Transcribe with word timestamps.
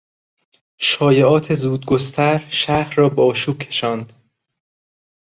شایعات 0.77 1.53
زودگستر 1.55 2.45
شهر 2.49 2.95
را 2.95 3.09
به 3.09 3.21
آشوب 3.21 3.57
کشاند. 3.57 4.13